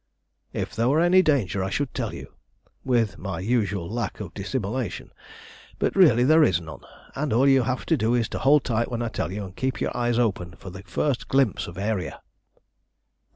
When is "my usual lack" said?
3.19-4.19